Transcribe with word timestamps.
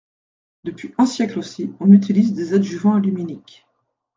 Depuis 0.63 0.95
un 0.97 1.05
siècle 1.05 1.37
aussi, 1.37 1.75
on 1.79 1.91
utilise 1.93 2.33
des 2.33 2.55
adjuvants 2.55 2.95
aluminiques. 2.95 3.67